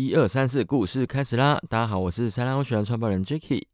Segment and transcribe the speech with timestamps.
[0.00, 1.60] 一二三四，故事开始啦！
[1.68, 3.64] 大家好，我是三浪学院创办人 Jacky。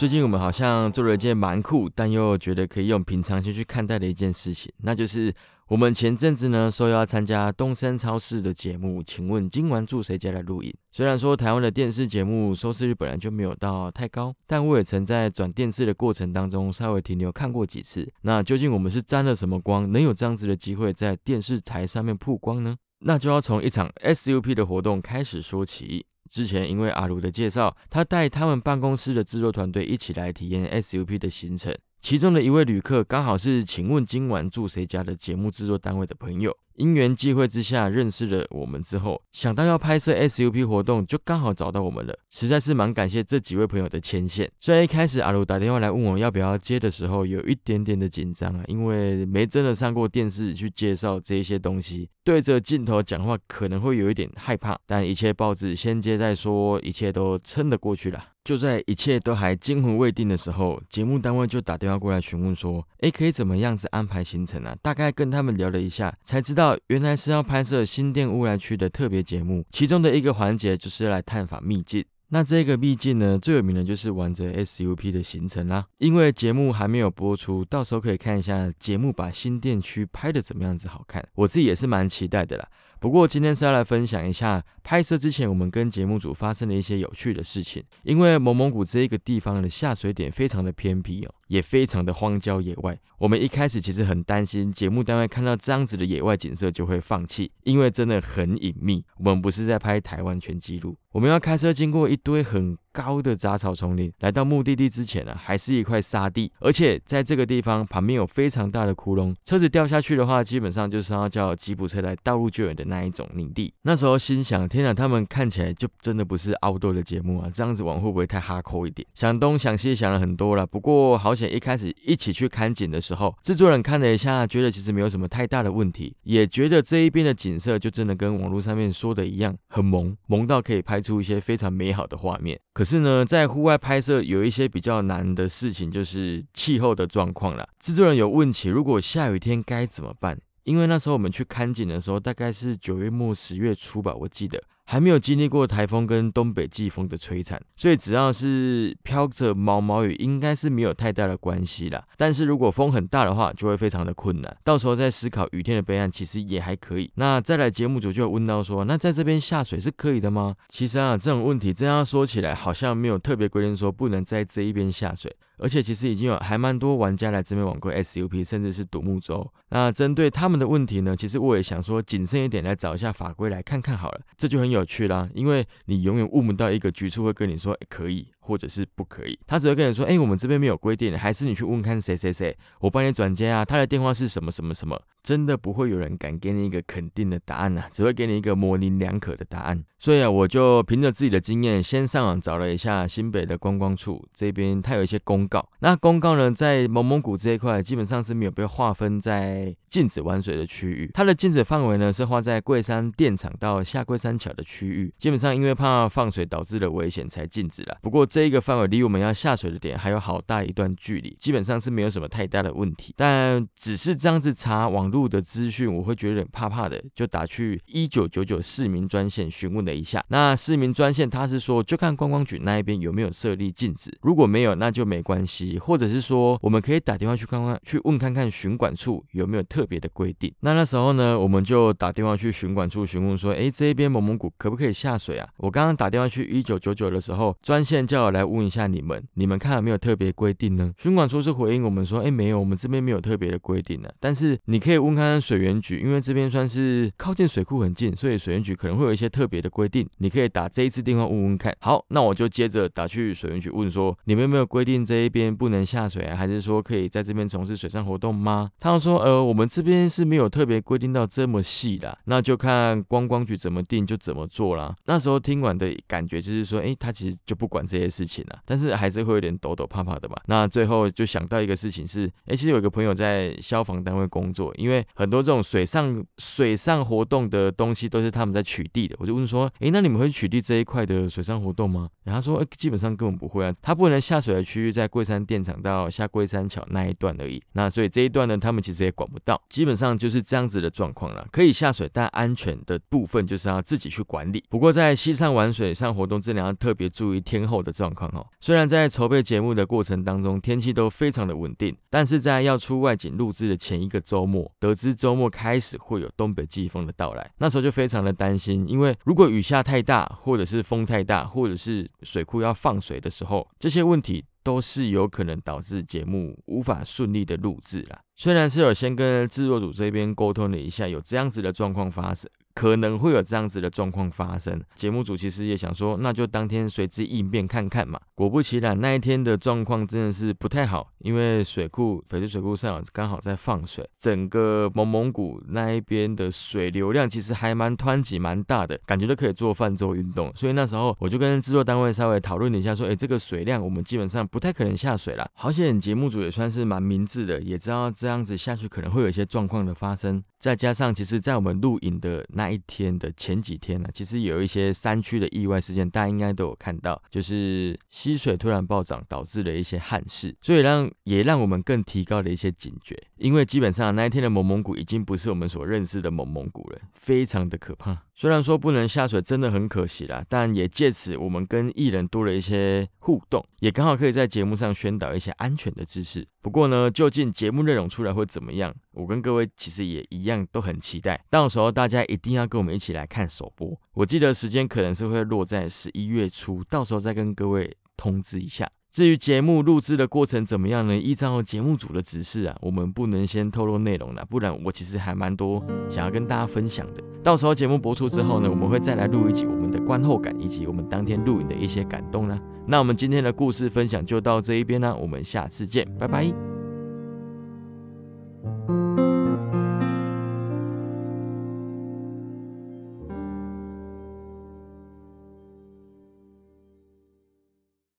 [0.00, 5.30] 最近我们好像做了一件蛮酷，但又觉得可以用平常心去看待的一件事情，那就是
[5.68, 10.74] 我们前阵子呢说要参加东森超市的节目，请问今晚住谁家来录影？
[10.90, 18.10] 虽然说台湾的电视节目收视率本来就没有到太高，但我也曾在转电视的过程当中稍微停留看过几次。
[18.22, 22.74] 那究竟我们是沾了什么光，能有这样子的机会在电视台上面曝光呢？
[23.00, 26.06] 那就要从一场 SUP 的活动开始说起。
[26.30, 31.74] 之前因为阿卢的介绍，他带他们办公室的制作团队一起来体验 SUP 的行程。
[32.00, 36.56] 其中的一位旅客刚好是《请问今晚住谁家》的节目制作单位的朋友。
[36.76, 42.18] 因缘际会之下认识了我们之后，想到要拍摄 SUP 活动，就刚好找到我们了。
[42.30, 44.50] 实在是蛮感谢这几位朋友的牵线。
[44.60, 54.78] 虽然一开始阿卢打电话来问我要不要接的时候，有一点点的紧张啊，因为没真的上过电视去介绍这些东西，对着镜头讲话可能会有一点害怕。
[54.86, 58.24] 但一切报纸先接再说，一切都撑得过去了。
[58.42, 72.04] 就在一切都还惊魂未定的时候，节目单位就打电话过来询问说：“哎，可以怎么样子安排行程啊？”大概跟他们聊了一下，才知道原来是要拍摄新店乌来区的特别节目，其中的一个环节就是来探访秘境。
[72.32, 75.84] 那这个秘境呢，最有名的就是玩着 SUP 的行程啦。
[75.98, 82.68] 因为节目还没有播出，到时候可以看一下节目把新店区拍的怎么样子好看，我自己也是蛮期待的啦。
[83.00, 87.82] 不过今天是要来分享一下拍摄之前我们跟节目组发生的一些有趣的事情。
[88.02, 92.98] 因为蒙蒙古这一个地方的下水点非常的偏僻哦，也非常的荒郊野外。
[93.16, 99.02] 我们一开始其实很担心节目单位看到这样子的野外景色就会放弃，因为真的很隐秘。
[99.16, 113.74] 我们不是在拍台湾全纪录，我们要开车经过一堆很高的杂草丛林，来到目的地之前呢，还是一块沙地，而且在这个地方旁边有非常大的窟窿，车子掉下去的话，基本上就是要叫吉普车来道路救援的那一种领地。
[113.82, 119.04] 那时候心想，天哪，他们看起来就真的不是凹豆的节目啊，这样子玩会不会太哈扣一点？
[119.14, 123.00] 想东想西想了很多了，不过好险，一开始一起去看景的。
[123.00, 132.60] 时候，制作人看了一下，觉得其实没有什么太大的问题，也觉得这一边的景色就真的跟网络上面说的一样，很萌，萌到可以拍出一些非常美好的画面。
[132.80, 137.68] 可是呢，在户外拍摄有一些比较难的事情，就是气候的状况啦。
[137.78, 140.38] 制作人有问起，如果下雨天该怎么办？
[140.64, 144.58] 因为那时候我们去看景的时候，大概是九月末十月初吧，我记得。
[144.90, 152.02] 还没有经历过台风跟东北季风的摧残，所以只要是飘着毛毛雨，应该是没有太大的关系啦。
[152.16, 154.56] 但是如果风很大的话，就会非常的困难。
[154.64, 157.08] 到时候再思考雨天的备案，其实也还可以。
[157.14, 160.56] 那再来节目组就问到说，那在这边下水是可以的吗？
[160.68, 165.32] 其实啊，这种问题这样说起来，好像没有特别规定说不能在这一边下水。
[165.60, 169.48] 而且其实已经有还蛮多玩家来这边玩过 SUP，甚至是独木舟。
[169.68, 175.28] 那针对他们的问题呢，其实我也想说谨慎一点来找一下法规来看看好了，这就很有趣啦。
[175.34, 185.00] 因为你永远悟不到一个局处会跟你说可以或者是不可以，他只会跟你说，哎，我们这边没有规定，还是你去问看谁谁谁，我帮你转接啊，他的电话是什么什么什么。
[185.22, 189.84] 真的不会有人敢给你一个肯定的答案呐，只会给你一个模棱两可的答案。
[189.98, 195.68] 所以啊，我就凭着自己的经验，先上网找了一下新北的观光处这边，它有一些公告。
[195.80, 201.10] 那公告呢，在蒙蒙古这一块，基本上是没有被划分在禁止玩水的区域。
[201.12, 205.12] 它的禁止范围呢，是划在桂山电厂到下桂山桥的区域。
[205.18, 207.98] 基本上因为怕放水导致的危险才禁止了。
[208.00, 213.12] 不过这一个范围离我们要下水的点还有好大一段距离，基本上是没有什么太大的问题。
[213.18, 215.10] 但只是这样子查网。
[215.10, 220.24] 路的资讯我会觉得有点怕怕的，就打去一九九九市民专线询问了一下。
[220.28, 225.80] 那市民专线他是说，就看观光局那一边有没有设立禁止，如果没有，那就没关系。
[225.80, 230.54] 或者是说，我们可以打电话去看看，去问看看巡管处有没有特别的规定。
[230.60, 235.48] 那那时候呢，我们就打电话去巡管处询问说，哎，这边蒙蒙古可不可以下水啊？
[235.56, 240.92] 我刚刚打电话去一九九九的时候，专线叫我来问一下你们，你们看有没有特别规定呢？
[240.98, 245.00] 巡管处是回应我们说，哎，没有，我们这边没有特别的规定的，但是你可以。
[245.00, 250.06] 问看看水源局，因为这边算是靠近水库很近，所以水源局可能会有一些特别的规定。
[250.18, 251.74] 你可以打这一次电话问问看。
[251.80, 256.36] 好，那我就接着打去水源局问说，你们有没有规定这一边不能下水啊？
[256.36, 258.70] 还是说可以在这边从事水上活动吗？
[258.78, 264.94] 他们说，呃，我们这边是没有特别规定到这么细的，那就看观光局怎么定就怎么做啦。
[265.06, 270.36] 那时候听完的感觉就是说，哎，他其实就不管这些事情啊，但是还是会有点抖抖怕怕的吧。
[270.46, 282.08] 那最后就想到一个事情是，哎，其实有一个朋友在消防单位工作，因为很多这种水上水上活动的东西都是他们在取缔的，我就问说，哎，那你们会取缔这一块的水上活动吗？
[282.24, 287.62] 然后他说，基本上根本不会啊，他不能下水的区域在桂山电厂到下桂山桥那一段而已。
[287.72, 291.46] 那所以这一段呢，他们其实也管不到，基本上就是这样子的状况了。
[291.50, 294.62] 可以下水，但安全的部分就是要自己去管理。
[294.68, 298.46] 不过在西上玩水上活动，这里要特别注意天候的状况哦。
[298.60, 318.18] 虽然在筹备节目的过程当中，天气都非常的稳定，但是在要出外景录制的前一个周末，得知周末开始会有东北季风的到来，那时候就非常的担心，因为如果雨下太大，或者是风太大，或者是水库要放水的时候，这些问题都是有可能导致节目无法顺利的录制了。
[318.36, 322.50] 虽然是有先跟制作组这边沟通了一下，有这样子的状况发生。
[322.74, 328.18] 可能会有这样子的状况发生，节目组其实也想说，那就当天随机应变看看嘛。
[328.34, 340.50] 果不其然，那一天的状况真的是不太好，因为水库翡翠水库上刚好在放水，整个蒙蒙古那一边的水流量其实还蛮湍急、蛮大的，感觉都可以做泛舟运动。
[340.56, 345.50] 所以那时候我就跟制作单位稍微讨论了一下，说，哎，这个水量我们基本上不太可能下水了。
[345.54, 350.42] 好险，节目组也算是蛮明智的，也知道这样子下去可能会有一些状况的发生。
[350.58, 363.18] 再加上，其实，在我们录影的那一天的前几天呢，其实有一些山区的意外事件，大家应该都有看到，就是溪水突然暴涨，导致了一些憾事，所以让也让我们更提高了一些警觉。
[363.38, 368.26] 因为基本上那一天的蒙蒙古已经不是我们所认识的蒙蒙古了，非常的可怕。
[368.34, 376.46] 虽然说不能下水，真的很可惜啦，但也借此我们跟艺人多了一些互动，也刚好可以在节目上宣导一些安全的知识。
[376.62, 381.42] 不过呢，究竟节目内容出来会怎么样，我跟各位其实也一样都很期待。
[381.48, 388.86] 到时候大家一定要跟我们一起来看首播，我记得时间可能是会落在十一月初，到时候再跟各位通知一下。
[389.10, 391.16] 至于节目录制的过程怎么样呢？
[391.16, 397.24] 依照节目组的指示啊，我们不能先透露内容了，不然我其实还蛮多想要跟大家分享的。
[397.42, 402.58] 到时候节目播出之后呢，我们会再来录一集我们的观后感，以及我们当天录影的一些感动呢。
[402.86, 406.69] 那我们今天的故事分享就到这一边啦，我们下次见，拜拜。